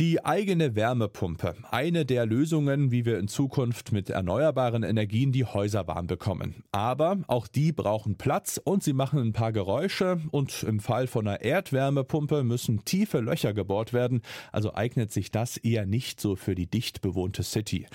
Die 0.00 0.24
eigene 0.24 0.74
Wärmepumpe. 0.74 1.54
Eine 1.70 2.04
der 2.04 2.26
Lösungen, 2.26 2.90
wie 2.90 3.04
wir 3.04 3.16
in 3.20 3.28
Zukunft 3.28 3.92
mit 3.92 4.10
erneuerbaren 4.10 4.82
Energien 4.82 5.30
die 5.30 5.44
Häuser 5.44 5.86
warm 5.86 6.08
bekommen. 6.08 6.64
Aber 6.72 7.18
auch 7.28 7.46
die 7.46 7.70
brauchen 7.70 8.16
Platz 8.16 8.60
und 8.64 8.82
sie 8.82 8.92
machen 8.92 9.20
ein 9.20 9.32
paar 9.32 9.52
Geräusche 9.52 10.20
und 10.32 10.64
im 10.64 10.80
Fall 10.80 11.06
von 11.06 11.28
einer 11.28 11.42
Erdwärmepumpe 11.42 12.42
müssen 12.42 12.84
tiefe 12.84 13.20
Löcher 13.20 13.54
gebohrt 13.54 13.92
werden. 13.92 14.22
Also 14.50 14.74
eignet 14.74 15.12
sich 15.12 15.30
das 15.30 15.58
eher 15.58 15.86
nicht 15.86 16.20
so 16.20 16.34
für 16.34 16.56
die 16.56 16.66
dicht 16.66 17.00
bewohnte 17.00 17.44
City. 17.44 17.86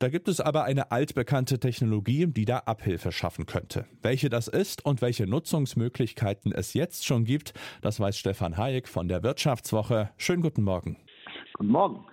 Da 0.00 0.08
gibt 0.08 0.26
es 0.26 0.40
aber 0.40 0.64
eine 0.64 0.90
altbekannte 0.90 1.60
Technologie, 1.60 2.26
die 2.26 2.46
da 2.46 2.58
Abhilfe 2.58 3.12
schaffen 3.12 3.46
könnte. 3.46 3.86
Welche 4.02 4.28
das 4.28 4.48
ist 4.48 4.84
und 4.84 5.02
welche 5.02 5.28
Nutzungsmöglichkeiten 5.28 6.50
es 6.50 6.74
jetzt 6.74 7.06
schon 7.06 7.24
gibt, 7.24 7.54
das 7.80 8.00
weiß 8.00 8.18
Stefan 8.18 8.56
Hayek 8.56 8.88
von 8.88 9.06
der 9.06 9.22
Wirtschaftswoche. 9.22 10.10
Schönen 10.16 10.42
guten 10.42 10.64
Morgen. 10.64 10.96
Guten 11.56 11.70
Morgen. 11.70 12.04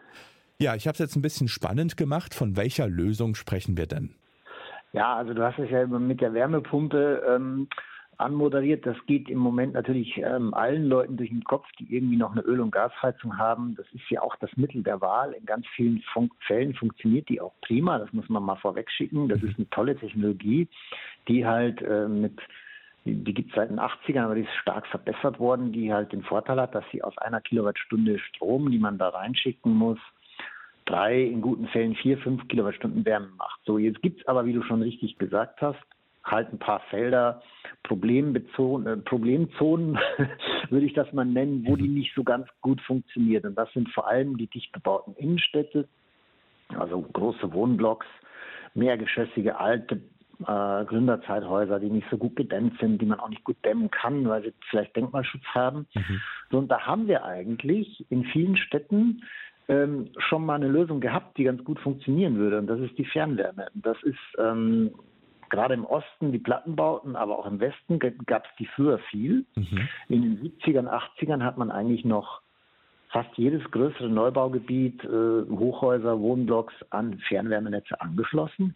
Ja, 0.59 0.76
ich 0.76 0.86
habe 0.86 0.94
es 0.94 1.00
jetzt 1.00 1.16
ein 1.16 1.23
bisschen 1.23 1.48
spannend 1.48 1.98
gemacht. 1.98 2.36
Von 2.36 2.55
welcher 2.55 2.88
Lösung 2.88 3.34
sprechen 3.34 3.76
wir 3.76 3.88
denn? 3.88 4.13
Ja, 4.94 5.16
also 5.16 5.34
du 5.34 5.44
hast 5.44 5.58
es 5.58 5.70
ja 5.72 5.88
mit 5.88 6.22
der 6.22 6.34
Wärmepumpe 6.34 7.23
ähm, 7.27 7.68
anmoderiert. 8.18 8.85
Das 8.85 8.96
geht 9.08 9.30
im 9.30 9.40
Moment 9.40 9.73
natürlich 9.73 10.18
ähm, 10.18 10.54
allen 10.54 10.85
Leuten 10.85 11.18
durch 11.18 11.30
den 11.30 11.44
Kopf, 11.44 11.66
die 11.80 11.96
irgendwie 11.96 12.18
noch 12.18 12.34
eine 12.34 12.41
Öl- 12.41 12.59
und 12.59 12.72
Gasheizung 12.72 13.38
haben. 13.38 13.73
Das 13.76 13.88
ist 13.94 14.08
ja 14.12 14.22
auch 14.22 14.35
das 14.35 14.55
Mittel 14.58 14.84
der 14.84 15.02
Wahl. 15.02 15.34
In 15.34 15.46
ganz 15.46 15.66
vielen 15.76 16.02
Fun 16.13 16.30
Fällen 16.46 16.76
funktioniert 16.76 17.27
die 17.30 17.41
auch 17.41 17.54
prima. 17.62 17.98
Das 17.98 18.13
muss 18.13 18.30
man 18.30 18.44
mal 18.44 18.58
vorweg 18.58 18.91
schicken. 18.91 19.27
Das 19.27 19.41
ist 19.41 19.58
eine 19.58 19.70
tolle 19.71 19.96
Technologie, 19.96 20.68
die 21.27 21.46
halt 21.46 21.82
äh, 21.82 22.08
mit 22.08 22.40
die 23.05 23.34
gibt 23.34 23.50
es 23.50 23.55
seit 23.55 23.70
den 23.70 23.80
80ern, 23.80 24.23
aber 24.23 24.36
die 24.36 24.41
ist 24.41 24.55
stark 24.62 24.86
verbessert 24.88 25.40
worden, 25.40 25.72
die 25.72 25.91
halt 25.91 26.12
den 26.12 26.23
Vorteil 26.23 26.62
hat, 26.62 26.76
dass 26.76 26.84
sie 26.91 27.04
aus 27.04 27.18
einer 27.18 27.41
Kilowattstunde 27.41 28.20
Strom, 28.20 28.70
die 28.70 28.77
man 28.77 28.98
da 28.98 29.10
reinschicken 29.10 29.74
muss, 29.74 29.98
drei, 30.85 31.24
in 31.24 31.41
guten 31.41 31.68
Fällen 31.68 31.96
vier, 31.96 32.18
fünf 32.20 32.48
Kilowattstunden 32.48 33.05
Wärme 33.05 33.29
macht. 33.38 33.60
So, 33.66 33.77
jetzt 33.77 34.02
gibt's 34.02 34.27
aber, 34.27 34.46
wie 34.46 34.54
du 34.54 34.62
schon 34.63 34.82
richtig 34.82 35.18
gesagt 35.18 35.62
hast, 35.62 35.79
halt 36.24 36.54
ein 36.54 36.60
paar 36.60 36.82
Felder, 36.90 37.41
Problembezogen, 37.84 38.85
äh, 38.85 38.98
Problemzonen, 38.98 39.98
würde 40.70 40.85
ich 40.85 40.94
das 40.94 41.12
mal 41.13 41.26
nennen, 41.26 41.66
wo 41.66 41.76
die 41.76 41.88
mhm. 41.88 41.96
nicht 41.96 42.13
so 42.16 42.24
ganz 42.24 42.48
gut 42.62 42.79
funktioniert. 42.82 43.46
Und 43.46 43.55
das 43.55 43.72
sind 43.74 43.90
vor 43.90 44.07
allem 44.07 44.38
die 44.38 44.48
dicht 44.48 44.72
bebauten 44.72 45.16
Innenstädte, 45.16 45.88
also 46.77 47.02
große 47.02 47.52
Wohnblocks, 47.54 48.07
mehrgeschossige 48.76 49.60
alte 49.60 50.02
äh, 50.44 50.86
Gründerzeithäuser, 50.86 51.80
die 51.80 51.90
nicht 51.90 52.08
so 52.10 52.18
gut 52.18 52.36
gedämmt 52.36 52.80
sind, 52.80 53.02
die 53.02 53.06
man 53.06 53.20
auch 53.20 53.30
nicht 53.30 53.44
gut 53.44 53.58
dämmen 53.66 53.92
kann, 53.92 54.28
weil 54.28 54.44
sie 54.44 54.54
vielleicht 54.70 54.96
Denkmalschutz 54.96 55.44
haben. 55.54 55.88
Mhm. 55.94 56.22
So, 56.50 56.58
und 56.58 56.70
da 56.70 56.82
haben 56.82 57.08
wir 57.08 57.26
eigentlich 57.26 58.06
in 58.10 58.24
vielen 58.26 58.58
Städten 58.58 59.24
ähm, 59.68 60.10
schon 60.18 60.46
mal 60.46 60.56
eine 60.56 60.68
Lösung 60.68 61.00
gehabt, 61.00 61.38
die 61.38 61.46
ganz 61.46 61.64
gut 61.64 61.80
funktionieren 61.80 62.38
würde. 62.38 62.60
Und 62.60 62.68
das 62.68 62.80
ist 62.80 62.98
die 62.98 63.06
Fernwärme. 63.06 63.68
Das 63.74 63.98
ist 64.03 64.19
ähm, 64.38 64.92
gerade 65.50 65.74
im 65.74 65.86
Osten 65.86 66.31
die 66.31 66.40
Plattenbauten, 66.40 67.16
aber 67.16 67.38
auch 67.38 67.46
im 67.46 67.59
Westen 67.59 68.00
gab 68.00 68.46
es 68.46 68.52
die 68.58 68.66
früher 68.68 69.00
viel. 69.09 69.46
Mhm. 69.56 69.90
In 70.09 70.22
den 70.22 70.40
70ern, 70.42 70.88
80ern 70.88 71.44
hat 71.44 71.58
man 71.58 71.72
eigentlich 71.72 72.06
noch 72.06 72.42
fast 73.09 73.30
jedes 73.38 73.64
größere 73.72 74.09
Neubaugebiet, 74.09 75.03
äh, 75.03 75.08
Hochhäuser, 75.50 76.19
Wohnblocks 76.19 76.74
an 76.90 77.19
Fernwärmenetze 77.28 78.00
angeschlossen. 78.00 78.75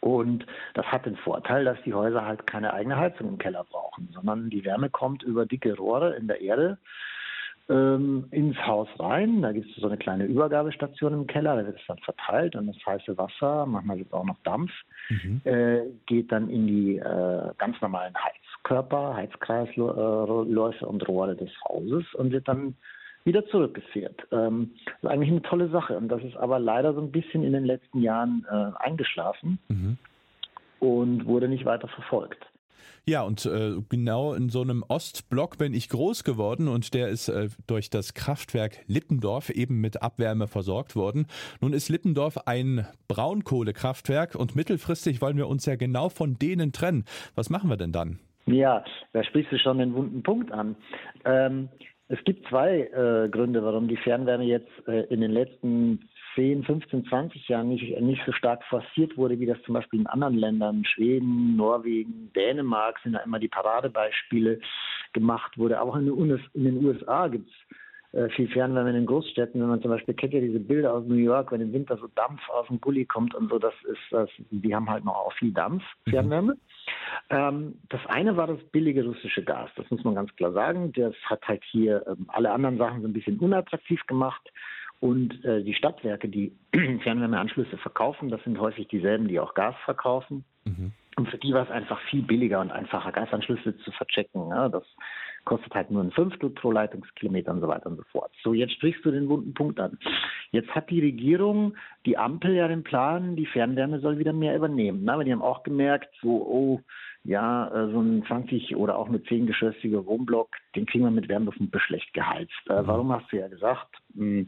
Und 0.00 0.46
das 0.74 0.86
hat 0.86 1.06
den 1.06 1.16
Vorteil, 1.16 1.64
dass 1.64 1.78
die 1.84 1.94
Häuser 1.94 2.24
halt 2.24 2.46
keine 2.46 2.72
eigene 2.72 2.96
Heizung 2.96 3.28
im 3.28 3.38
Keller 3.38 3.64
brauchen, 3.64 4.08
sondern 4.12 4.50
die 4.50 4.64
Wärme 4.64 4.90
kommt 4.90 5.22
über 5.22 5.46
dicke 5.46 5.76
Rohre 5.76 6.14
in 6.16 6.28
der 6.28 6.40
Erde 6.40 6.78
ähm, 7.68 8.26
ins 8.30 8.56
Haus 8.66 8.88
rein. 8.98 9.42
Da 9.42 9.52
gibt 9.52 9.68
es 9.68 9.76
so 9.76 9.86
eine 9.86 9.96
kleine 9.96 10.24
Übergabestation 10.24 11.12
im 11.12 11.26
Keller, 11.26 11.56
da 11.56 11.66
wird 11.66 11.80
es 11.80 11.86
dann 11.86 11.98
verteilt 11.98 12.56
und 12.56 12.66
das 12.66 12.76
heiße 12.86 13.16
Wasser, 13.18 13.66
manchmal 13.66 13.96
gibt 13.96 14.10
es 14.10 14.14
auch 14.14 14.24
noch 14.24 14.38
Dampf, 14.44 14.70
mhm. 15.08 15.40
äh, 15.44 15.80
geht 16.06 16.30
dann 16.30 16.48
in 16.48 16.66
die 16.66 16.98
äh, 16.98 17.50
ganz 17.58 17.80
normalen 17.80 18.14
Heizkörper, 18.14 19.16
Heizkreisläufe 19.16 20.86
und 20.86 21.08
Rohre 21.08 21.36
des 21.36 21.50
Hauses 21.64 22.04
und 22.14 22.32
wird 22.32 22.46
dann 22.48 22.76
wieder 23.26 23.46
zurückgeführt. 23.48 24.26
Ähm, 24.32 24.72
das 24.86 24.94
ist 25.02 25.08
eigentlich 25.10 25.30
eine 25.30 25.42
tolle 25.42 25.68
Sache. 25.68 25.96
Und 25.96 26.08
das 26.08 26.22
ist 26.22 26.36
aber 26.36 26.58
leider 26.58 26.94
so 26.94 27.00
ein 27.00 27.10
bisschen 27.10 27.42
in 27.42 27.52
den 27.52 27.64
letzten 27.64 28.00
Jahren 28.00 28.46
äh, 28.50 28.70
eingeschlafen 28.82 29.58
mhm. 29.68 29.98
und 30.80 31.26
wurde 31.26 31.48
nicht 31.48 31.64
weiter 31.64 31.88
verfolgt. 31.88 32.46
Ja, 33.08 33.22
und 33.22 33.46
äh, 33.46 33.74
genau 33.88 34.34
in 34.34 34.48
so 34.48 34.62
einem 34.62 34.84
Ostblock 34.88 35.58
bin 35.58 35.74
ich 35.74 35.88
groß 35.88 36.24
geworden 36.24 36.66
und 36.66 36.92
der 36.92 37.08
ist 37.08 37.28
äh, 37.28 37.50
durch 37.68 37.88
das 37.88 38.14
Kraftwerk 38.14 38.78
Lippendorf 38.88 39.50
eben 39.50 39.80
mit 39.80 40.02
Abwärme 40.02 40.48
versorgt 40.48 40.96
worden. 40.96 41.28
Nun 41.60 41.72
ist 41.72 41.88
Lippendorf 41.88 42.36
ein 42.46 42.84
Braunkohlekraftwerk 43.06 44.34
und 44.34 44.56
mittelfristig 44.56 45.22
wollen 45.22 45.36
wir 45.36 45.46
uns 45.46 45.66
ja 45.66 45.76
genau 45.76 46.08
von 46.08 46.36
denen 46.40 46.72
trennen. 46.72 47.04
Was 47.36 47.48
machen 47.48 47.70
wir 47.70 47.76
denn 47.76 47.92
dann? 47.92 48.18
Ja, 48.46 48.84
da 49.12 49.22
sprichst 49.22 49.52
du 49.52 49.58
schon 49.58 49.78
den 49.78 49.94
wunden 49.94 50.24
Punkt 50.24 50.50
an. 50.50 50.74
Ähm, 51.24 51.68
es 52.08 52.22
gibt 52.24 52.48
zwei 52.48 52.82
äh, 52.82 53.28
Gründe, 53.28 53.64
warum 53.64 53.88
die 53.88 53.96
Fernwärme 53.96 54.44
jetzt 54.44 54.70
äh, 54.86 55.02
in 55.12 55.20
den 55.20 55.32
letzten 55.32 56.08
10, 56.36 56.64
15, 56.64 57.06
20 57.06 57.48
Jahren 57.48 57.68
nicht, 57.68 58.00
nicht 58.00 58.22
so 58.24 58.32
stark 58.32 58.62
forciert 58.64 59.16
wurde, 59.16 59.40
wie 59.40 59.46
das 59.46 59.60
zum 59.62 59.74
Beispiel 59.74 60.00
in 60.00 60.06
anderen 60.06 60.36
Ländern, 60.36 60.84
Schweden, 60.84 61.56
Norwegen, 61.56 62.30
Dänemark 62.36 63.00
sind 63.02 63.14
da 63.14 63.20
immer 63.20 63.40
die 63.40 63.48
Paradebeispiele 63.48 64.60
gemacht 65.14 65.58
wurde. 65.58 65.80
Auch 65.80 65.96
in 65.96 66.06
den, 66.54 66.84
USA 66.84 67.26
gibt 67.28 67.48
es 67.48 67.76
viel 68.34 68.48
Fernwärme 68.48 68.90
in 68.90 68.96
den 68.96 69.06
Großstädten. 69.06 69.60
Wenn 69.60 69.68
man 69.68 69.82
zum 69.82 69.90
Beispiel 69.90 70.14
kennt 70.14 70.32
ja 70.32 70.40
diese 70.40 70.60
Bilder 70.60 70.94
aus 70.94 71.04
New 71.06 71.16
York, 71.16 71.52
wenn 71.52 71.60
im 71.60 71.72
Winter 71.72 71.96
so 71.96 72.06
Dampf 72.14 72.40
aus 72.48 72.66
dem 72.68 72.80
Gully 72.80 73.04
kommt 73.04 73.34
und 73.34 73.50
so, 73.50 73.58
das 73.58 73.74
ist 73.84 74.00
das, 74.10 74.30
die 74.50 74.74
haben 74.74 74.88
halt 74.88 75.04
noch 75.04 75.16
auch 75.16 75.32
viel 75.34 75.52
Dampf. 75.52 75.82
Fernwärme. 76.08 76.54
Mhm. 76.54 76.60
Ähm, 77.30 77.78
das 77.88 78.00
eine 78.06 78.36
war 78.36 78.46
das 78.46 78.62
billige 78.70 79.04
russische 79.04 79.42
Gas, 79.42 79.70
das 79.76 79.90
muss 79.90 80.04
man 80.04 80.14
ganz 80.14 80.34
klar 80.36 80.52
sagen. 80.52 80.92
Das 80.92 81.14
hat 81.24 81.46
halt 81.46 81.62
hier 81.64 82.06
ähm, 82.06 82.26
alle 82.28 82.52
anderen 82.52 82.78
Sachen 82.78 83.02
so 83.02 83.08
ein 83.08 83.12
bisschen 83.12 83.38
unattraktiv 83.38 84.00
gemacht. 84.06 84.50
Und 84.98 85.44
äh, 85.44 85.62
die 85.62 85.74
Stadtwerke, 85.74 86.28
die 86.28 86.56
Fernwärmeanschlüsse 87.02 87.76
verkaufen, 87.78 88.30
das 88.30 88.42
sind 88.44 88.58
häufig 88.58 88.88
dieselben, 88.88 89.28
die 89.28 89.40
auch 89.40 89.54
Gas 89.54 89.74
verkaufen. 89.84 90.44
Mhm. 90.64 90.92
Und 91.16 91.28
für 91.30 91.38
die 91.38 91.52
war 91.52 91.64
es 91.64 91.70
einfach 91.70 92.00
viel 92.10 92.22
billiger 92.22 92.60
und 92.60 92.70
einfacher, 92.70 93.12
Gasanschlüsse 93.12 93.76
zu 93.78 93.90
verchecken. 93.92 94.50
Ja, 94.50 94.68
das 94.68 94.84
kostet 95.46 95.74
halt 95.74 95.90
nur 95.90 96.02
ein 96.02 96.10
Fünftel 96.10 96.50
pro 96.50 96.70
Leitungskilometer 96.70 97.52
und 97.52 97.60
so 97.60 97.68
weiter 97.68 97.86
und 97.86 97.96
so 97.96 98.02
fort. 98.12 98.30
So, 98.42 98.52
jetzt 98.52 98.74
sprichst 98.74 99.04
du 99.04 99.10
den 99.10 99.28
wunden 99.28 99.54
Punkt 99.54 99.80
an. 99.80 99.98
Jetzt 100.50 100.68
hat 100.74 100.90
die 100.90 101.00
Regierung, 101.00 101.74
die 102.04 102.18
Ampel 102.18 102.54
ja 102.54 102.68
den 102.68 102.82
Plan, 102.82 103.36
die 103.36 103.46
Fernwärme 103.46 104.00
soll 104.00 104.18
wieder 104.18 104.34
mehr 104.34 104.54
übernehmen. 104.54 105.00
Na, 105.04 105.14
aber 105.14 105.24
die 105.24 105.32
haben 105.32 105.42
auch 105.42 105.62
gemerkt, 105.62 106.14
so, 106.20 106.28
oh, 106.28 106.80
ja, 107.24 107.68
äh, 107.68 107.90
so 107.92 108.00
ein 108.00 108.24
20 108.26 108.76
oder 108.76 108.98
auch 108.98 109.08
eine 109.08 109.18
10-geschossige 109.18 110.04
Wohnblock, 110.06 110.50
den 110.74 110.86
kriegen 110.86 111.04
wir 111.04 111.10
mit 111.10 111.28
Wärmepumpe 111.28 111.80
schlecht 111.80 112.12
geheizt. 112.12 112.52
Äh, 112.68 112.82
mhm. 112.82 112.86
warum 112.86 113.12
hast 113.12 113.30
du 113.32 113.36
ja 113.36 113.48
gesagt? 113.48 113.96
Mh, 114.14 114.46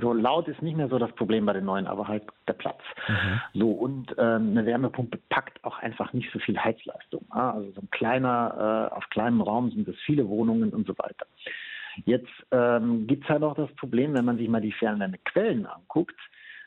so 0.00 0.12
laut 0.12 0.48
ist 0.48 0.62
nicht 0.62 0.76
mehr 0.76 0.88
so 0.88 0.98
das 0.98 1.12
Problem 1.12 1.46
bei 1.46 1.52
den 1.52 1.64
neuen, 1.64 1.86
aber 1.86 2.08
halt 2.08 2.24
der 2.48 2.54
Platz. 2.54 2.80
Mhm. 3.08 3.40
So 3.54 3.70
und 3.70 4.14
ähm, 4.18 4.50
eine 4.50 4.66
Wärmepumpe 4.66 5.18
packt 5.28 5.62
auch 5.64 5.78
einfach 5.78 6.12
nicht 6.12 6.30
so 6.32 6.38
viel 6.38 6.58
Heizleistung. 6.58 7.24
Ah, 7.30 7.50
also 7.50 7.70
so 7.72 7.80
ein 7.80 7.90
kleiner, 7.90 8.90
äh, 8.92 8.94
auf 8.94 9.08
kleinem 9.10 9.40
Raum 9.40 9.70
sind 9.70 9.88
es 9.88 9.96
viele 10.04 10.28
Wohnungen 10.28 10.70
und 10.70 10.86
so 10.86 10.96
weiter. 10.98 11.26
Jetzt 12.04 12.30
ähm, 12.50 13.06
gibt 13.06 13.24
es 13.24 13.30
halt 13.30 13.42
auch 13.42 13.54
das 13.54 13.72
Problem, 13.74 14.14
wenn 14.14 14.24
man 14.24 14.38
sich 14.38 14.48
mal 14.48 14.60
die 14.60 14.72
Fernwärmequellen 14.72 15.66
anguckt, 15.66 16.18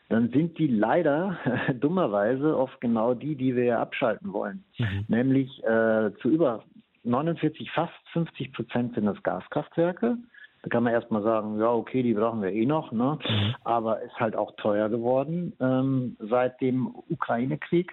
dann 0.09 0.29
sind 0.29 0.57
die 0.57 0.67
leider 0.67 1.37
dummerweise 1.79 2.57
oft 2.57 2.79
genau 2.81 3.13
die, 3.13 3.35
die 3.35 3.55
wir 3.55 3.79
abschalten 3.79 4.33
wollen. 4.33 4.63
Mhm. 4.77 5.05
Nämlich 5.07 5.63
äh, 5.63 6.11
zu 6.21 6.29
über 6.29 6.63
49, 7.03 7.71
fast 7.71 7.93
50 8.11 8.53
Prozent 8.53 8.95
sind 8.95 9.05
das 9.05 9.21
Gaskraftwerke 9.23 10.17
da 10.63 10.69
kann 10.69 10.83
man 10.83 10.93
erstmal 10.93 11.21
sagen, 11.23 11.59
ja, 11.59 11.71
okay, 11.71 12.03
die 12.03 12.13
brauchen 12.13 12.41
wir 12.41 12.51
eh 12.51 12.65
noch, 12.65 12.91
ne? 12.91 13.19
Mhm. 13.27 13.55
aber 13.65 14.01
ist 14.01 14.17
halt 14.19 14.35
auch 14.35 14.55
teuer 14.55 14.89
geworden 14.89 15.53
ähm, 15.59 16.15
seit 16.19 16.59
dem 16.61 16.95
Ukraine-Krieg. 17.09 17.91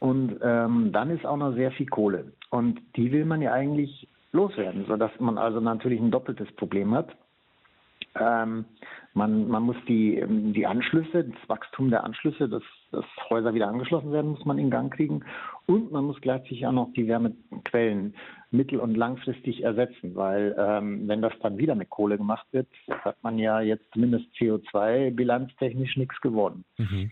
Und 0.00 0.38
ähm, 0.42 0.90
dann 0.92 1.10
ist 1.10 1.24
auch 1.24 1.36
noch 1.36 1.54
sehr 1.54 1.70
viel 1.72 1.86
Kohle. 1.86 2.32
Und 2.50 2.80
die 2.96 3.10
will 3.12 3.24
man 3.24 3.40
ja 3.42 3.52
eigentlich 3.52 4.08
loswerden, 4.32 4.84
sodass 4.86 5.10
man 5.18 5.38
also 5.38 5.60
natürlich 5.60 6.00
ein 6.00 6.10
doppeltes 6.10 6.50
Problem 6.56 6.94
hat. 6.94 7.08
Ähm, 8.14 8.64
man, 9.14 9.48
man 9.48 9.62
muss 9.62 9.76
die, 9.88 10.22
die 10.28 10.66
Anschlüsse, 10.66 11.24
das 11.24 11.48
Wachstum 11.48 11.90
der 11.90 12.04
Anschlüsse, 12.04 12.48
dass, 12.48 12.62
dass 12.92 13.04
Häuser 13.28 13.54
wieder 13.54 13.68
angeschlossen 13.68 14.12
werden, 14.12 14.30
muss 14.30 14.44
man 14.44 14.58
in 14.58 14.70
Gang 14.70 14.92
kriegen. 14.92 15.24
Und 15.66 15.92
man 15.92 16.04
muss 16.04 16.20
gleichzeitig 16.20 16.66
auch 16.66 16.72
noch 16.72 16.92
die 16.94 17.08
Wärmequellen 17.08 18.14
mittel- 18.50 18.80
und 18.80 18.96
langfristig 18.96 19.62
ersetzen, 19.62 20.14
weil 20.14 20.54
ähm, 20.58 21.06
wenn 21.06 21.20
das 21.20 21.32
dann 21.42 21.58
wieder 21.58 21.74
mit 21.74 21.90
Kohle 21.90 22.16
gemacht 22.16 22.46
wird, 22.52 22.68
hat 22.88 23.16
man 23.22 23.38
ja 23.38 23.60
jetzt 23.60 23.84
zumindest 23.92 24.26
CO2-bilanztechnisch 24.38 25.96
nichts 25.96 26.20
gewonnen. 26.20 26.64
Mhm. 26.78 27.10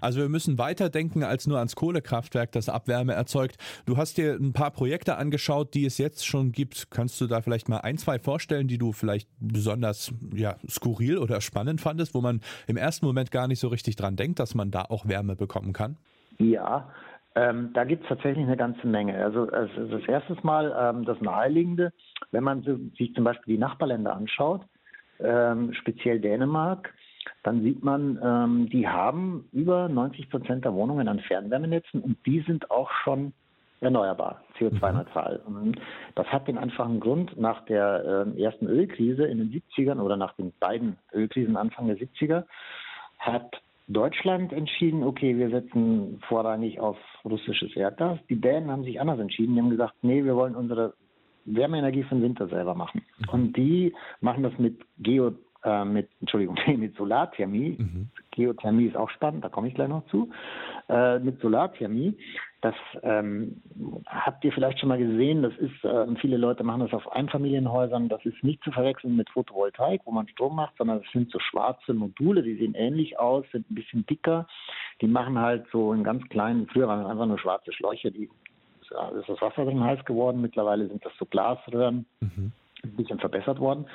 Also 0.00 0.20
wir 0.20 0.28
müssen 0.28 0.58
weiterdenken 0.58 1.22
als 1.22 1.46
nur 1.46 1.58
ans 1.58 1.76
Kohlekraftwerk, 1.76 2.52
das 2.52 2.68
Abwärme 2.68 3.12
erzeugt. 3.12 3.56
Du 3.86 3.96
hast 3.96 4.18
dir 4.18 4.34
ein 4.34 4.52
paar 4.52 4.70
Projekte 4.70 5.16
angeschaut, 5.16 5.74
die 5.74 5.84
es 5.84 5.98
jetzt 5.98 6.26
schon 6.26 6.52
gibt. 6.52 6.90
Kannst 6.90 7.20
du 7.20 7.26
da 7.26 7.40
vielleicht 7.40 7.68
mal 7.68 7.78
ein, 7.78 7.98
zwei 7.98 8.18
vorstellen, 8.18 8.68
die 8.68 8.78
du 8.78 8.92
vielleicht 8.92 9.28
besonders 9.40 10.12
ja, 10.34 10.56
skurril 10.68 11.18
oder 11.18 11.40
spannend 11.40 11.80
fandest, 11.80 12.14
wo 12.14 12.20
man 12.20 12.40
im 12.66 12.76
ersten 12.76 13.06
Moment 13.06 13.30
gar 13.30 13.48
nicht 13.48 13.60
so 13.60 13.68
richtig 13.68 13.96
dran 13.96 14.16
denkt, 14.16 14.38
dass 14.38 14.54
man 14.54 14.70
da 14.70 14.82
auch 14.82 15.06
Wärme 15.08 15.36
bekommen 15.36 15.72
kann? 15.72 15.96
Ja, 16.38 16.92
ähm, 17.34 17.70
da 17.72 17.84
gibt 17.84 18.02
es 18.02 18.08
tatsächlich 18.08 18.44
eine 18.44 18.56
ganze 18.56 18.86
Menge. 18.86 19.16
Also, 19.22 19.48
also 19.50 19.86
das 19.86 20.06
erste 20.08 20.36
Mal 20.42 20.74
ähm, 20.76 21.04
das 21.04 21.20
Naheliegende, 21.20 21.92
wenn 22.30 22.44
man 22.44 22.62
sich 22.96 23.14
zum 23.14 23.24
Beispiel 23.24 23.54
die 23.54 23.60
Nachbarländer 23.60 24.14
anschaut, 24.14 24.62
ähm, 25.20 25.72
speziell 25.74 26.20
Dänemark, 26.20 26.92
dann 27.42 27.62
sieht 27.62 27.82
man, 27.82 28.18
ähm, 28.22 28.68
die 28.70 28.88
haben 28.88 29.48
über 29.52 29.88
90 29.88 30.30
Prozent 30.30 30.64
der 30.64 30.74
Wohnungen 30.74 31.08
an 31.08 31.20
Fernwärmenetzen 31.20 32.00
und 32.00 32.16
die 32.26 32.40
sind 32.40 32.70
auch 32.70 32.90
schon 33.04 33.32
erneuerbar, 33.80 34.42
CO2-neutral. 34.58 35.40
Mhm. 35.48 35.74
Das 36.14 36.26
hat 36.28 36.48
den 36.48 36.58
einfachen 36.58 37.00
Grund, 37.00 37.38
nach 37.38 37.64
der 37.66 38.26
äh, 38.36 38.42
ersten 38.42 38.66
Ölkrise 38.66 39.24
in 39.24 39.38
den 39.38 39.50
70ern 39.52 40.00
oder 40.00 40.16
nach 40.16 40.34
den 40.34 40.52
beiden 40.58 40.96
Ölkrisen 41.12 41.56
Anfang 41.56 41.86
der 41.86 41.96
70er 41.96 42.44
hat 43.18 43.60
Deutschland 43.88 44.52
entschieden, 44.52 45.02
okay, 45.02 45.36
wir 45.38 45.48
setzen 45.48 46.20
vorrangig 46.28 46.78
auf 46.78 46.98
russisches 47.24 47.74
Erdgas. 47.74 48.18
Die 48.28 48.40
Dänen 48.40 48.70
haben 48.70 48.84
sich 48.84 49.00
anders 49.00 49.18
entschieden. 49.18 49.54
Die 49.54 49.60
haben 49.60 49.70
gesagt, 49.70 49.94
nee, 50.02 50.24
wir 50.24 50.36
wollen 50.36 50.54
unsere 50.54 50.92
Wärmeenergie 51.46 52.02
von 52.02 52.20
Winter 52.20 52.48
selber 52.48 52.74
machen. 52.74 53.02
Mhm. 53.18 53.28
Und 53.30 53.56
die 53.56 53.94
machen 54.20 54.42
das 54.42 54.52
mit 54.58 54.78
Geo 54.98 55.32
äh, 55.64 55.84
mit, 55.84 56.08
Entschuldigung, 56.20 56.58
mit 56.76 56.96
Solarthermie. 56.96 57.76
Mhm. 57.78 58.08
Geothermie 58.30 58.86
ist 58.86 58.96
auch 58.96 59.10
spannend, 59.10 59.44
da 59.44 59.48
komme 59.48 59.68
ich 59.68 59.74
gleich 59.74 59.88
noch 59.88 60.06
zu. 60.06 60.30
Äh, 60.88 61.18
mit 61.18 61.40
Solarthermie, 61.40 62.16
das 62.60 62.74
ähm, 63.02 63.60
habt 64.06 64.44
ihr 64.44 64.52
vielleicht 64.52 64.80
schon 64.80 64.88
mal 64.88 64.98
gesehen, 64.98 65.42
das 65.42 65.52
ist, 65.58 65.84
äh, 65.84 66.06
viele 66.20 66.36
Leute 66.36 66.64
machen 66.64 66.80
das 66.80 66.92
auf 66.92 67.10
Einfamilienhäusern, 67.12 68.08
das 68.08 68.24
ist 68.24 68.42
nicht 68.42 68.62
zu 68.62 68.72
verwechseln 68.72 69.16
mit 69.16 69.30
Photovoltaik, 69.30 70.02
wo 70.04 70.12
man 70.12 70.28
Strom 70.28 70.56
macht, 70.56 70.76
sondern 70.76 71.02
das 71.02 71.12
sind 71.12 71.30
so 71.30 71.38
schwarze 71.40 71.94
Module, 71.94 72.42
die 72.42 72.56
sehen 72.56 72.74
ähnlich 72.74 73.18
aus, 73.18 73.44
sind 73.52 73.70
ein 73.70 73.74
bisschen 73.74 74.06
dicker, 74.06 74.46
die 75.00 75.08
machen 75.08 75.38
halt 75.38 75.66
so 75.72 75.92
in 75.92 76.04
ganz 76.04 76.28
kleinen, 76.28 76.66
früher 76.68 76.88
waren 76.88 77.02
das 77.02 77.10
einfach 77.10 77.26
nur 77.26 77.38
schwarze 77.38 77.72
Schläuche, 77.72 78.10
die 78.10 78.28
ja, 78.90 79.08
ist 79.10 79.28
das 79.28 79.40
Wasser 79.40 79.64
drin 79.64 79.84
heiß 79.84 80.04
geworden, 80.04 80.40
mittlerweile 80.40 80.88
sind 80.88 81.04
das 81.04 81.12
so 81.18 81.26
Glasröhren. 81.26 82.06
Mhm 82.20 82.52
ein 82.84 82.96
bisschen 82.96 83.18
verbessert 83.18 83.58
worden. 83.58 83.86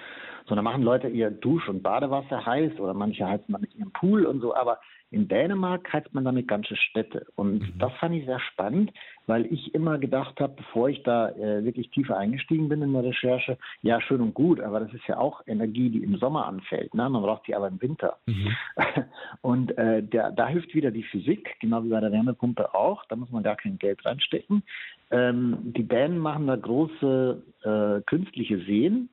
Sondern 0.46 0.66
machen 0.66 0.84
Leute 0.84 1.08
ihr 1.08 1.32
Dusch- 1.32 1.70
und 1.70 1.84
Badewasser 1.84 2.46
heiß 2.46 2.80
oder 2.80 2.94
manche 2.94 3.28
heizen 3.28 3.54
damit 3.54 3.74
ihren 3.76 3.92
Pool 3.92 4.26
und 4.26 4.42
so. 4.42 4.56
Aber 4.56 4.80
in 5.14 5.28
Dänemark 5.28 5.94
heizt 5.94 6.12
man 6.14 6.26
damit 6.26 6.48
ganze 6.48 6.76
Städte. 6.76 7.28
Und 7.36 7.60
mhm. 7.60 7.74
das 7.78 7.94
fand 8.00 8.16
ich 8.16 8.26
sehr 8.26 8.40
spannend, 8.40 8.92
weil 9.28 9.46
ich 9.46 9.74
immer 9.76 10.00
gedacht 10.00 10.40
habe, 10.40 10.56
bevor 10.58 10.90
ich 10.90 11.04
da 11.04 11.30
äh, 11.30 11.64
wirklich 11.64 11.92
tiefer 11.92 12.18
eingestiegen 12.18 12.68
bin 12.68 12.82
in 12.82 12.94
der 12.94 13.04
Recherche, 13.04 13.60
ja, 13.84 14.02
schön 14.02 14.22
und 14.22 14.34
gut, 14.34 14.60
aber 14.60 14.80
das 14.80 14.92
ist 14.92 15.08
ja 15.08 15.18
auch 15.18 15.42
Energie, 15.46 15.92
die 15.92 16.04
im 16.04 16.18
Sommer 16.18 16.48
anfällt. 16.48 16.96
Ne? 16.96 17.08
Man 17.08 17.22
braucht 17.22 17.46
sie 17.46 17.54
aber 17.54 17.68
im 17.68 17.80
Winter. 17.80 18.18
Mhm. 18.26 18.56
Und 19.42 19.78
äh, 19.78 20.02
der, 20.02 20.32
da 20.32 20.48
hilft 20.48 20.74
wieder 20.74 20.90
die 20.90 21.04
Physik, 21.04 21.58
genau 21.60 21.84
wie 21.84 21.90
bei 21.90 22.00
der 22.00 22.12
Wärmepumpe 22.12 22.74
auch. 22.74 23.06
Da 23.06 23.16
muss 23.16 23.30
man 23.30 23.44
gar 23.44 23.56
kein 23.56 23.78
Geld 23.78 24.04
reinstecken. 24.06 24.64
Ähm, 25.12 25.58
die 25.62 25.88
Dänen 25.88 26.18
machen 26.18 26.48
da 26.48 26.56
große 26.56 27.44
äh, 27.64 28.02
künstliche 28.06 28.58
Seen, 28.66 29.10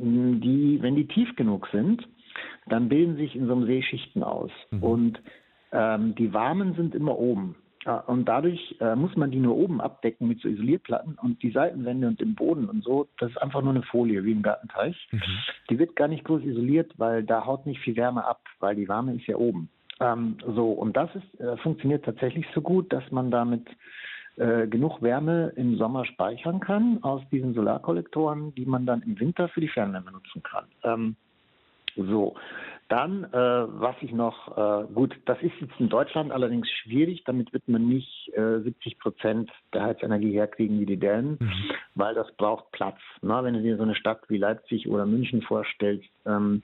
die, 0.00 0.78
wenn 0.80 0.96
die 0.96 1.06
tief 1.06 1.34
genug 1.36 1.68
sind, 1.72 2.06
dann 2.66 2.88
bilden 2.88 3.16
sich 3.16 3.36
in 3.36 3.46
so 3.46 3.52
einem 3.52 3.66
See 3.66 3.82
Schichten 3.82 4.22
aus. 4.22 4.50
Mhm. 4.70 4.82
Und 4.82 5.22
ähm, 5.72 6.14
die 6.14 6.32
warmen 6.32 6.74
sind 6.74 6.94
immer 6.94 7.18
oben. 7.18 7.56
Und 8.06 8.26
dadurch 8.26 8.76
äh, 8.80 8.94
muss 8.94 9.16
man 9.16 9.30
die 9.30 9.38
nur 9.38 9.56
oben 9.56 9.80
abdecken 9.80 10.28
mit 10.28 10.40
so 10.40 10.48
Isolierplatten 10.48 11.14
und 11.22 11.42
die 11.42 11.50
Seitenwände 11.50 12.08
und 12.08 12.20
den 12.20 12.34
Boden 12.34 12.66
und 12.66 12.84
so, 12.84 13.08
das 13.18 13.30
ist 13.30 13.38
einfach 13.38 13.62
nur 13.62 13.70
eine 13.70 13.82
Folie 13.82 14.22
wie 14.22 14.32
im 14.32 14.42
Gartenteich. 14.42 15.08
Mhm. 15.10 15.22
Die 15.70 15.78
wird 15.78 15.96
gar 15.96 16.06
nicht 16.06 16.24
groß 16.24 16.42
isoliert, 16.42 16.92
weil 16.98 17.24
da 17.24 17.46
haut 17.46 17.64
nicht 17.64 17.80
viel 17.80 17.96
Wärme 17.96 18.22
ab, 18.26 18.42
weil 18.58 18.76
die 18.76 18.86
Wärme 18.86 19.14
ist 19.14 19.26
ja 19.26 19.36
oben. 19.36 19.70
Ähm, 19.98 20.36
so, 20.46 20.72
und 20.72 20.94
das 20.94 21.08
ist, 21.14 21.40
äh, 21.40 21.56
funktioniert 21.58 22.04
tatsächlich 22.04 22.46
so 22.54 22.60
gut, 22.60 22.92
dass 22.92 23.10
man 23.10 23.30
damit 23.30 23.66
äh, 24.36 24.66
genug 24.66 25.02
Wärme 25.02 25.52
im 25.56 25.76
Sommer 25.76 26.04
speichern 26.04 26.60
kann 26.60 27.02
aus 27.02 27.22
diesen 27.30 27.54
Solarkollektoren, 27.54 28.54
die 28.54 28.66
man 28.66 28.86
dann 28.86 29.02
im 29.02 29.18
Winter 29.20 29.48
für 29.48 29.60
die 29.60 29.68
Fernwärme 29.68 30.12
nutzen 30.12 30.42
kann. 30.42 30.66
Ähm, 30.84 31.16
so, 31.96 32.36
dann, 32.88 33.24
äh, 33.24 33.36
was 33.36 33.94
ich 34.00 34.12
noch, 34.12 34.56
äh, 34.56 34.92
gut, 34.92 35.16
das 35.26 35.40
ist 35.42 35.52
jetzt 35.60 35.78
in 35.78 35.88
Deutschland 35.88 36.32
allerdings 36.32 36.68
schwierig, 36.68 37.22
damit 37.24 37.52
wird 37.52 37.68
man 37.68 37.86
nicht 37.88 38.32
äh, 38.34 38.60
70 38.60 38.98
Prozent 38.98 39.50
der 39.72 39.82
Heizenergie 39.82 40.32
herkriegen 40.32 40.80
wie 40.80 40.86
die 40.86 40.96
Dänen, 40.96 41.38
mhm. 41.40 41.70
weil 41.94 42.14
das 42.14 42.30
braucht 42.36 42.72
Platz. 42.72 42.98
Na, 43.22 43.44
wenn 43.44 43.54
du 43.54 43.62
dir 43.62 43.76
so 43.76 43.84
eine 43.84 43.94
Stadt 43.94 44.22
wie 44.28 44.38
Leipzig 44.38 44.88
oder 44.88 45.06
München 45.06 45.42
vorstellst, 45.42 46.08
ähm, 46.26 46.62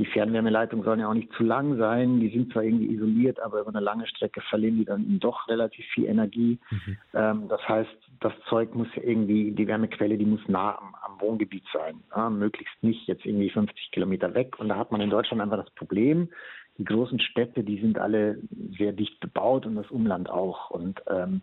die 0.00 0.06
Fernwärmeleitungen 0.06 0.82
sollen 0.82 1.00
ja 1.00 1.08
auch 1.08 1.14
nicht 1.14 1.30
zu 1.34 1.42
lang 1.42 1.76
sein. 1.76 2.20
Die 2.20 2.30
sind 2.30 2.50
zwar 2.52 2.62
irgendwie 2.62 2.94
isoliert, 2.94 3.38
aber 3.38 3.60
über 3.60 3.68
eine 3.68 3.80
lange 3.80 4.06
Strecke 4.06 4.40
verlieren 4.40 4.78
die 4.78 4.86
dann 4.86 5.18
doch 5.20 5.46
relativ 5.46 5.84
viel 5.92 6.06
Energie. 6.06 6.58
Mhm. 6.70 6.96
Ähm, 7.12 7.48
das 7.50 7.60
heißt, 7.68 7.90
das 8.20 8.32
Zeug 8.48 8.74
muss 8.74 8.88
irgendwie, 8.96 9.52
die 9.52 9.66
Wärmequelle, 9.66 10.16
die 10.16 10.24
muss 10.24 10.40
nah 10.48 10.78
am, 10.78 10.94
am 11.02 11.20
Wohngebiet 11.20 11.64
sein. 11.70 12.00
Ja, 12.16 12.30
möglichst 12.30 12.82
nicht 12.82 13.06
jetzt 13.08 13.26
irgendwie 13.26 13.50
50 13.50 13.90
Kilometer 13.90 14.32
weg. 14.32 14.58
Und 14.58 14.70
da 14.70 14.76
hat 14.76 14.90
man 14.90 15.02
in 15.02 15.10
Deutschland 15.10 15.42
einfach 15.42 15.62
das 15.62 15.74
Problem, 15.74 16.30
die 16.78 16.84
großen 16.84 17.20
Städte, 17.20 17.62
die 17.62 17.78
sind 17.78 17.98
alle 17.98 18.38
sehr 18.78 18.92
dicht 18.92 19.20
bebaut 19.20 19.66
und 19.66 19.74
das 19.74 19.90
Umland 19.90 20.30
auch. 20.30 20.70
Und 20.70 21.02
ähm, 21.10 21.42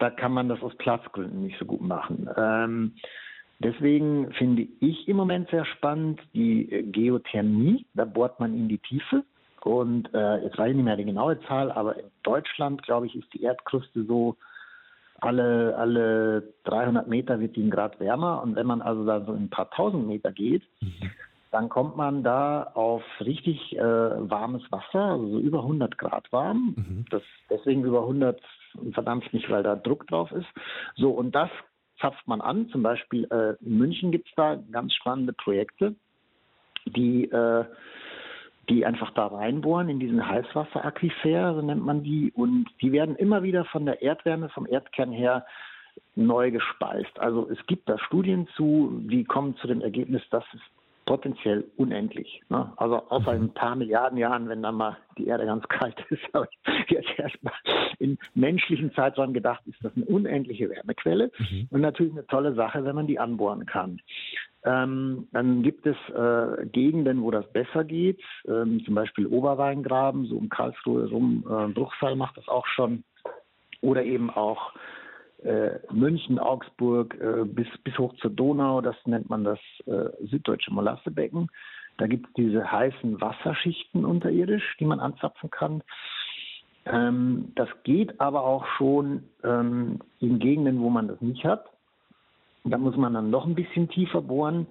da 0.00 0.10
kann 0.10 0.32
man 0.32 0.48
das 0.48 0.60
aus 0.60 0.76
Platzgründen 0.76 1.44
nicht 1.44 1.58
so 1.60 1.66
gut 1.66 1.82
machen. 1.82 2.28
Ähm, 2.36 2.94
Deswegen 3.62 4.32
finde 4.32 4.66
ich 4.80 5.06
im 5.08 5.16
Moment 5.16 5.48
sehr 5.50 5.64
spannend 5.64 6.20
die 6.34 6.70
äh, 6.70 6.82
Geothermie. 6.82 7.86
Da 7.94 8.04
bohrt 8.04 8.40
man 8.40 8.54
in 8.54 8.68
die 8.68 8.78
Tiefe. 8.78 9.24
Und 9.62 10.12
äh, 10.12 10.42
jetzt 10.42 10.58
weiß 10.58 10.70
ich 10.70 10.76
nicht 10.76 10.84
mehr 10.84 10.96
die 10.96 11.04
genaue 11.04 11.40
Zahl, 11.42 11.70
aber 11.70 11.96
in 11.96 12.10
Deutschland, 12.24 12.82
glaube 12.82 13.06
ich, 13.06 13.14
ist 13.14 13.32
die 13.32 13.42
Erdkruste 13.42 14.04
so, 14.04 14.36
alle, 15.20 15.76
alle 15.76 16.52
300 16.64 17.06
Meter 17.06 17.38
wird 17.38 17.54
die 17.54 17.62
ein 17.62 17.70
Grad 17.70 18.00
wärmer. 18.00 18.42
Und 18.42 18.56
wenn 18.56 18.66
man 18.66 18.82
also 18.82 19.06
da 19.06 19.24
so 19.24 19.32
ein 19.32 19.50
paar 19.50 19.70
tausend 19.70 20.08
Meter 20.08 20.32
geht, 20.32 20.64
mhm. 20.80 21.10
dann 21.52 21.68
kommt 21.68 21.96
man 21.96 22.24
da 22.24 22.64
auf 22.74 23.04
richtig 23.20 23.76
äh, 23.76 23.80
warmes 23.80 24.62
Wasser, 24.72 25.12
also 25.12 25.28
so 25.28 25.38
über 25.38 25.60
100 25.60 25.96
Grad 25.96 26.32
warm. 26.32 26.74
Mhm. 26.76 27.04
Das 27.10 27.22
deswegen 27.48 27.84
über 27.84 28.00
100 28.00 28.40
verdammt 28.92 29.32
nicht, 29.32 29.48
weil 29.48 29.62
da 29.62 29.76
Druck 29.76 30.08
drauf 30.08 30.32
ist. 30.32 30.48
So, 30.96 31.10
und 31.10 31.36
das 31.36 31.50
zapft 32.02 32.28
man 32.28 32.42
an. 32.42 32.68
Zum 32.68 32.82
Beispiel 32.82 33.24
äh, 33.30 33.54
in 33.64 33.78
München 33.78 34.12
gibt 34.12 34.28
es 34.28 34.34
da 34.34 34.56
ganz 34.70 34.92
spannende 34.92 35.32
Projekte, 35.32 35.94
die, 36.84 37.24
äh, 37.30 37.64
die 38.68 38.84
einfach 38.84 39.10
da 39.12 39.28
reinbohren 39.28 39.88
in 39.88 40.00
diesen 40.00 40.28
Heißwasseraquifer, 40.28 41.54
so 41.54 41.62
nennt 41.62 41.84
man 41.84 42.02
die. 42.02 42.30
Und 42.32 42.66
die 42.82 42.92
werden 42.92 43.16
immer 43.16 43.42
wieder 43.42 43.64
von 43.66 43.86
der 43.86 44.02
Erdwärme, 44.02 44.50
vom 44.50 44.66
Erdkern 44.66 45.12
her 45.12 45.46
neu 46.14 46.50
gespeist. 46.50 47.18
Also 47.18 47.48
es 47.50 47.64
gibt 47.66 47.88
da 47.88 47.98
Studien 47.98 48.46
zu, 48.56 49.00
die 49.04 49.24
kommen 49.24 49.56
zu 49.56 49.66
dem 49.66 49.80
Ergebnis, 49.80 50.22
dass 50.30 50.44
es 50.52 50.60
potenziell 51.04 51.64
unendlich. 51.76 52.42
Ne? 52.48 52.72
Also 52.76 52.96
außer 53.08 53.34
in 53.34 53.44
ein 53.44 53.54
paar 53.54 53.76
Milliarden 53.76 54.18
Jahren, 54.18 54.48
wenn 54.48 54.62
dann 54.62 54.76
mal 54.76 54.96
die 55.18 55.26
Erde 55.26 55.46
ganz 55.46 55.66
kalt 55.68 55.96
ist. 56.10 56.22
Aber 56.32 56.48
jetzt 56.88 57.08
erstmal 57.18 57.54
in 57.98 58.18
menschlichen 58.34 58.92
Zeitraum 58.94 59.32
gedacht, 59.32 59.62
ist 59.66 59.82
das 59.82 59.92
eine 59.96 60.04
unendliche 60.06 60.70
Wärmequelle 60.70 61.30
mhm. 61.38 61.68
und 61.70 61.80
natürlich 61.80 62.12
eine 62.12 62.26
tolle 62.26 62.54
Sache, 62.54 62.84
wenn 62.84 62.94
man 62.94 63.06
die 63.06 63.18
anbohren 63.18 63.66
kann. 63.66 64.00
Ähm, 64.64 65.26
dann 65.32 65.62
gibt 65.62 65.86
es 65.86 65.96
äh, 66.10 66.66
Gegenden, 66.66 67.22
wo 67.22 67.32
das 67.32 67.50
besser 67.52 67.82
geht, 67.82 68.20
ähm, 68.46 68.82
zum 68.84 68.94
Beispiel 68.94 69.26
Oberweingraben, 69.26 70.26
so 70.26 70.36
um 70.36 70.48
Karlsruhe 70.48 71.10
rum, 71.10 71.44
äh, 71.48 71.72
Bruchsal 71.72 72.14
macht 72.14 72.36
das 72.36 72.46
auch 72.48 72.66
schon. 72.66 73.02
Oder 73.80 74.04
eben 74.04 74.30
auch 74.30 74.72
äh, 75.44 75.78
München, 75.92 76.38
Augsburg 76.38 77.14
äh, 77.20 77.44
bis, 77.44 77.66
bis 77.84 77.96
hoch 77.98 78.14
zur 78.16 78.30
Donau, 78.30 78.80
das 78.80 78.96
nennt 79.06 79.28
man 79.28 79.44
das 79.44 79.58
äh, 79.86 80.10
süddeutsche 80.26 80.72
Molassebecken. 80.72 81.48
Da 81.98 82.06
gibt 82.06 82.26
es 82.28 82.32
diese 82.34 82.70
heißen 82.70 83.20
Wasserschichten 83.20 84.04
unterirdisch, 84.04 84.76
die 84.80 84.84
man 84.84 85.00
anzapfen 85.00 85.50
kann. 85.50 85.82
Ähm, 86.84 87.52
das 87.54 87.68
geht 87.84 88.20
aber 88.20 88.44
auch 88.44 88.66
schon 88.78 89.24
ähm, 89.44 90.00
in 90.20 90.38
Gegenden, 90.38 90.80
wo 90.80 90.90
man 90.90 91.08
das 91.08 91.20
nicht 91.20 91.44
hat. 91.44 91.66
Da 92.64 92.78
muss 92.78 92.96
man 92.96 93.14
dann 93.14 93.30
noch 93.30 93.46
ein 93.46 93.54
bisschen 93.54 93.88
tiefer 93.88 94.22
bohren. 94.22 94.66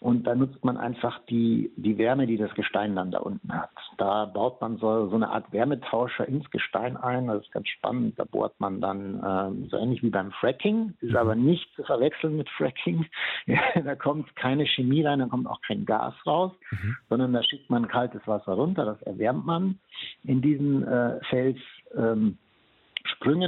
Und 0.00 0.26
da 0.26 0.34
nutzt 0.34 0.64
man 0.64 0.78
einfach 0.78 1.20
die, 1.26 1.70
die 1.76 1.98
Wärme, 1.98 2.26
die 2.26 2.38
das 2.38 2.54
Gestein 2.54 2.96
dann 2.96 3.10
da 3.10 3.18
unten 3.18 3.52
hat. 3.52 3.68
Da 3.98 4.24
baut 4.24 4.58
man 4.62 4.78
so, 4.78 5.08
so 5.10 5.14
eine 5.14 5.28
Art 5.28 5.52
Wärmetauscher 5.52 6.26
ins 6.26 6.50
Gestein 6.50 6.96
ein. 6.96 7.26
Das 7.26 7.42
ist 7.42 7.52
ganz 7.52 7.68
spannend. 7.68 8.18
Da 8.18 8.24
bohrt 8.24 8.58
man 8.58 8.80
dann 8.80 9.22
ähm, 9.22 9.68
so 9.68 9.76
ähnlich 9.76 10.02
wie 10.02 10.08
beim 10.08 10.32
Fracking, 10.32 10.94
ist 11.00 11.14
aber 11.14 11.34
mhm. 11.34 11.44
nicht 11.44 11.68
zu 11.76 11.82
verwechseln 11.82 12.38
mit 12.38 12.48
Fracking. 12.48 13.04
da 13.84 13.94
kommt 13.94 14.34
keine 14.36 14.66
Chemie 14.66 15.04
rein, 15.04 15.18
da 15.18 15.26
kommt 15.26 15.46
auch 15.46 15.60
kein 15.60 15.84
Gas 15.84 16.14
raus, 16.26 16.52
mhm. 16.70 16.96
sondern 17.10 17.34
da 17.34 17.42
schickt 17.42 17.68
man 17.68 17.86
kaltes 17.86 18.26
Wasser 18.26 18.54
runter, 18.54 18.86
das 18.86 19.02
erwärmt 19.02 19.44
man 19.44 19.78
in 20.24 20.40
diesen 20.40 20.82
äh, 20.82 21.20
Felssprüngen 21.28 22.38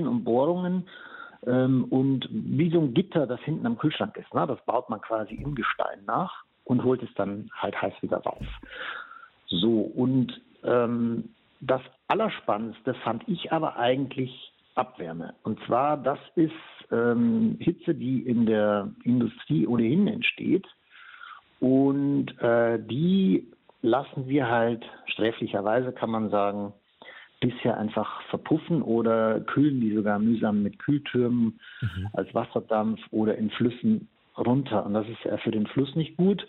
ähm, 0.03 0.09
und 0.09 0.25
Bohrungen 0.25 0.87
ähm, 1.47 1.85
und 1.85 2.29
wie 2.31 2.71
so 2.71 2.81
ein 2.81 2.95
Gitter, 2.95 3.27
das 3.27 3.41
hinten 3.41 3.67
am 3.67 3.79
Kühlschrank 3.79 4.17
ist. 4.17 4.33
Ne? 4.35 4.47
Das 4.47 4.65
baut 4.65 4.89
man 4.91 5.01
quasi 5.01 5.35
im 5.35 5.55
Gestein 5.55 6.05
nach 6.07 6.45
und 6.65 6.85
holt 6.85 7.03
es 7.03 7.13
dann 7.15 7.51
halt 7.55 7.81
heiß 7.81 7.95
wieder 8.01 8.19
raus. 8.19 8.47
So, 9.47 9.81
und 9.81 10.41
ähm, 10.65 11.31
das 11.61 11.83
Allerspannendste 12.09 12.95
fand 12.95 13.29
ich 13.29 13.53
aber 13.53 13.77
eigentlich 13.77 14.53
Abwärme. 14.75 15.35
Und 15.43 15.61
zwar, 15.67 15.97
das 15.97 16.19
ist 16.35 16.53
ähm, 16.91 17.57
Hitze, 17.61 17.95
die 17.95 18.21
in 18.21 18.47
der 18.47 18.91
Industrie 19.05 19.67
ohnehin 19.67 20.09
entsteht. 20.09 20.67
Und 21.61 22.39
äh, 22.41 22.79
die 22.79 23.53
lassen 23.83 24.29
wir 24.29 24.49
halt 24.49 24.85
sträflicherweise, 25.07 25.93
kann 25.93 26.11
man 26.11 26.31
sagen, 26.31 26.73
bisher 27.43 27.77
einfach 27.77 28.23
verpuffen 28.31 28.81
oder 28.83 29.41
kühlen 29.41 29.81
die 29.81 29.95
sogar 29.95 30.19
mühsam 30.19 30.63
mit 30.63 30.79
Kühltürmen 30.79 31.61
mhm. 31.81 32.09
als 32.15 32.33
Wasserdampf 32.35 33.01
oder 33.11 33.37
in 33.37 33.51
Flüssen 33.51 34.09
runter. 34.39 34.87
Und 34.87 34.95
das 34.95 35.07
ist 35.09 35.25
ja 35.25 35.37
für 35.39 35.51
den 35.51 35.67
Fluss 35.67 35.95
nicht 35.97 36.17
gut. 36.17 36.47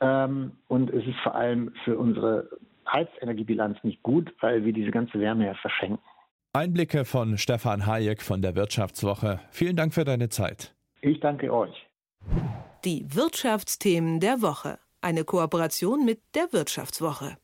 Ähm, 0.00 0.52
und 0.68 0.90
es 0.90 1.06
ist 1.06 1.18
vor 1.22 1.34
allem 1.34 1.72
für 1.84 1.98
unsere 1.98 2.48
Heizenergiebilanz 2.90 3.78
nicht 3.84 4.02
gut, 4.02 4.32
weil 4.40 4.64
wir 4.64 4.72
diese 4.72 4.90
ganze 4.90 5.20
Wärme 5.20 5.46
ja 5.46 5.54
verschenken. 5.54 6.02
Einblicke 6.54 7.04
von 7.04 7.38
Stefan 7.38 7.86
Hayek 7.86 8.20
von 8.20 8.42
der 8.42 8.56
Wirtschaftswoche. 8.56 9.40
Vielen 9.50 9.76
Dank 9.76 9.94
für 9.94 10.04
deine 10.04 10.28
Zeit. 10.28 10.74
Ich 11.00 11.20
danke 11.20 11.52
euch. 11.52 11.88
Die 12.84 13.06
Wirtschaftsthemen 13.14 14.20
der 14.20 14.42
Woche. 14.42 14.78
Eine 15.00 15.24
Kooperation 15.24 16.04
mit 16.04 16.20
der 16.34 16.52
Wirtschaftswoche. 16.52 17.36